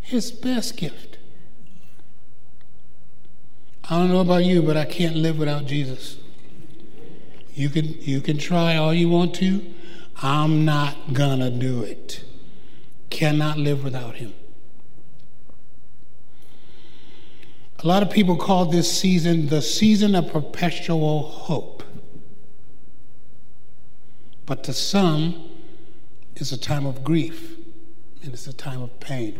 [0.00, 1.18] His best gift.
[3.84, 6.16] I don't know about you, but I can't live without Jesus.
[7.52, 9.74] You can, you can try all you want to.
[10.22, 12.24] I'm not gonna do it.
[13.10, 14.32] Cannot live without him.
[17.82, 21.82] A lot of people call this season the season of perpetual hope.
[24.44, 25.48] But to some,
[26.36, 27.56] it's a time of grief
[28.22, 29.38] and it's a time of pain.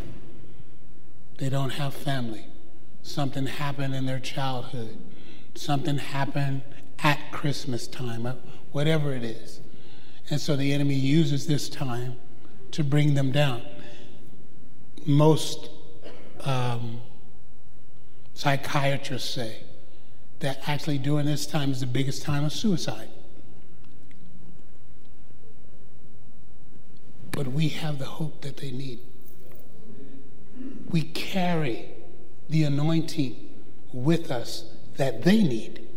[1.37, 2.47] They don't have family.
[3.03, 4.97] Something happened in their childhood.
[5.53, 6.63] Something happened
[6.99, 8.35] at Christmas time, uh,
[8.71, 9.59] whatever it is.
[10.29, 12.15] And so the enemy uses this time
[12.71, 13.63] to bring them down.
[15.05, 15.69] Most
[16.41, 17.01] um,
[18.41, 19.57] psychiatrists say
[20.39, 23.07] that actually during this time is the biggest time of suicide.
[27.29, 28.99] But we have the hope that they need.
[30.89, 31.85] We carry
[32.49, 33.35] the anointing
[33.93, 35.87] with us that they need.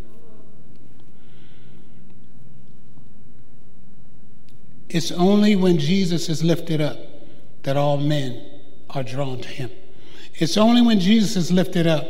[4.91, 6.99] It's only when Jesus is lifted up
[7.63, 8.45] that all men
[8.91, 9.71] are drawn to him.
[10.35, 12.05] It's only when Jesus is lifted up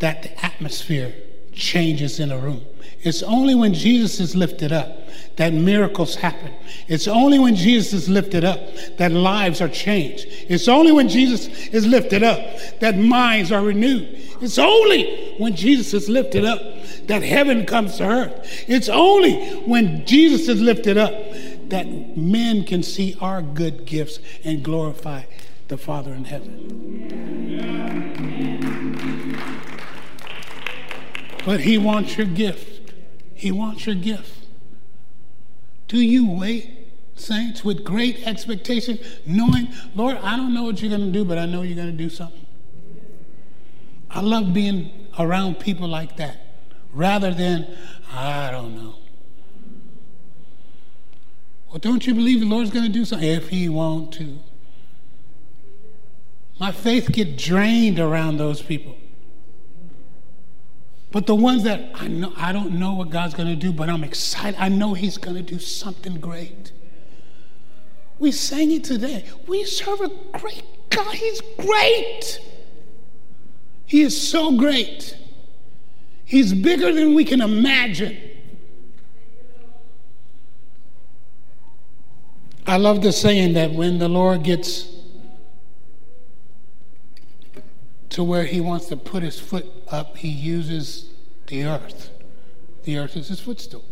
[0.00, 1.14] that the atmosphere
[1.52, 2.64] changes in a room.
[3.02, 6.52] It's only when Jesus is lifted up that miracles happen.
[6.86, 8.60] It's only when Jesus is lifted up
[8.98, 10.26] that lives are changed.
[10.28, 12.38] It's only when Jesus is lifted up
[12.80, 14.06] that minds are renewed.
[14.42, 16.60] It's only when Jesus is lifted up
[17.06, 18.64] that heaven comes to earth.
[18.68, 21.12] It's only when Jesus is lifted up
[21.70, 21.86] that
[22.16, 25.22] men can see our good gifts and glorify
[25.68, 28.09] the Father in heaven.
[31.44, 32.92] But He wants your gift.
[33.34, 34.46] He wants your gift.
[35.88, 36.70] Do you wait,
[37.14, 41.38] saints, with great expectation, knowing, Lord, I don't know what you're going to do, but
[41.38, 42.46] I know you're going to do something?
[44.10, 46.46] I love being around people like that
[46.92, 47.76] rather than,
[48.12, 48.96] I don't know.
[51.70, 53.28] Well, don't you believe the Lord's going to do something?
[53.28, 54.38] If He won't to.
[56.58, 58.96] My faith get drained around those people.
[61.12, 63.88] But the ones that I know, I don't know what God's going to do, but
[63.88, 64.60] I'm excited.
[64.60, 66.72] I know He's going to do something great.
[68.18, 69.24] We sang it today.
[69.46, 70.08] We serve a
[70.38, 71.14] great God.
[71.14, 72.40] He's great.
[73.86, 75.16] He is so great.
[76.24, 78.16] He's bigger than we can imagine.
[82.66, 84.99] I love the saying that when the Lord gets
[88.10, 91.10] to where he wants to put his foot up, he uses
[91.46, 92.10] the earth.
[92.84, 93.84] The earth is his footstool.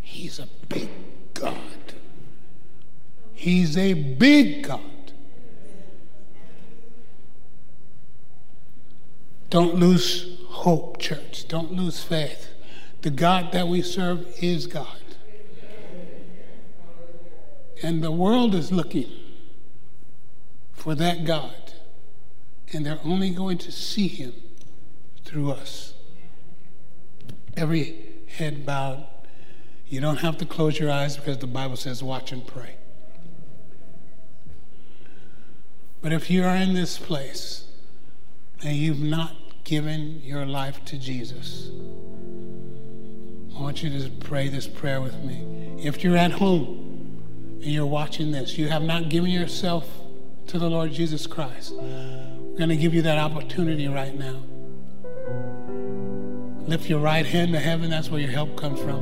[0.00, 0.88] He's a big
[1.34, 1.56] God.
[3.34, 4.80] He's a big God.
[9.50, 11.46] Don't lose hope, church.
[11.48, 12.48] Don't lose faith.
[13.02, 14.86] The God that we serve is God.
[17.82, 19.10] And the world is looking
[20.72, 21.61] for that God.
[22.72, 24.32] And they're only going to see him
[25.24, 25.94] through us.
[27.56, 27.96] Every
[28.36, 29.06] head bowed.
[29.88, 32.76] You don't have to close your eyes because the Bible says watch and pray.
[36.00, 37.64] But if you are in this place
[38.62, 41.70] and you've not given your life to Jesus,
[43.54, 45.44] I want you to pray this prayer with me.
[45.78, 49.86] If you're at home and you're watching this, you have not given yourself
[50.48, 51.74] to the Lord Jesus Christ,
[52.52, 54.42] we're going to give you that opportunity right now.
[56.66, 59.00] Lift your right hand to heaven, that's where your help comes from.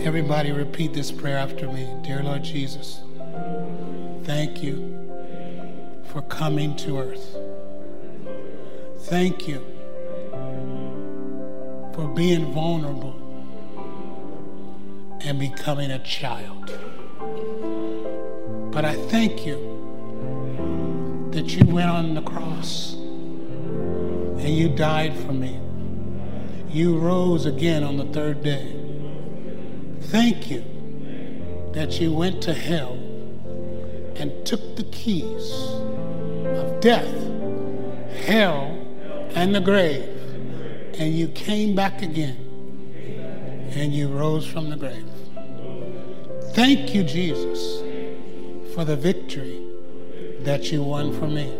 [0.00, 1.94] Everybody repeat this prayer after me.
[2.02, 3.02] Dear Lord Jesus,
[4.22, 4.94] thank you
[6.04, 7.36] for coming to earth.
[9.00, 9.62] Thank you
[11.92, 13.14] for being vulnerable
[15.20, 16.72] and becoming a child.
[18.72, 19.73] But I thank you
[21.34, 25.60] that you went on the cross and you died for me.
[26.70, 28.80] You rose again on the third day.
[30.00, 30.64] Thank you
[31.72, 32.92] that you went to hell
[34.14, 35.50] and took the keys
[36.56, 37.12] of death,
[38.26, 38.80] hell,
[39.34, 40.08] and the grave,
[41.00, 42.36] and you came back again
[43.74, 45.10] and you rose from the grave.
[46.52, 47.80] Thank you, Jesus,
[48.72, 49.63] for the victory
[50.44, 51.52] that you won for me.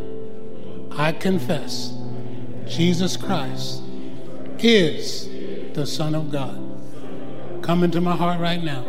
[0.93, 1.93] I confess
[2.67, 3.83] Jesus Christ
[4.59, 5.29] is
[5.75, 6.61] the Son of God.
[7.63, 8.85] Come into my heart right now.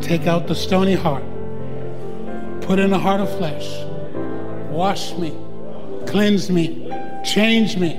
[0.00, 1.24] Take out the stony heart.
[2.62, 3.66] Put in a heart of flesh.
[4.70, 5.36] Wash me.
[6.06, 6.92] Cleanse me.
[7.24, 7.96] Change me.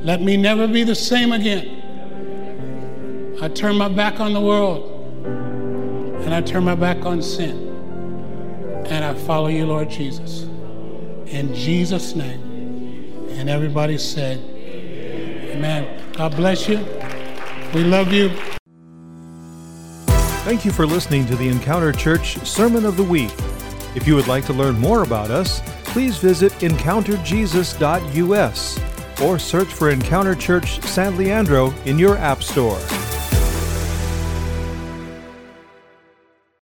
[0.00, 1.78] Let me never be the same again.
[3.40, 4.90] I turn my back on the world
[6.24, 7.71] and I turn my back on sin.
[9.12, 10.44] I follow you, Lord Jesus.
[11.26, 13.28] In Jesus' name.
[13.32, 16.00] And everybody said, Amen.
[16.14, 16.78] God bless you.
[17.74, 18.30] We love you.
[20.46, 23.34] Thank you for listening to the Encounter Church Sermon of the Week.
[23.94, 28.80] If you would like to learn more about us, please visit encounterjesus.us
[29.20, 32.80] or search for Encounter Church San Leandro in your App Store.